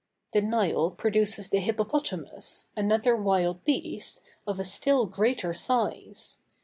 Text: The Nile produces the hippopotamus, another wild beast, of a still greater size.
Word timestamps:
The 0.33 0.41
Nile 0.41 0.89
produces 0.89 1.51
the 1.51 1.59
hippopotamus, 1.59 2.69
another 2.75 3.15
wild 3.15 3.63
beast, 3.63 4.23
of 4.47 4.59
a 4.59 4.63
still 4.63 5.05
greater 5.05 5.53
size. 5.53 6.39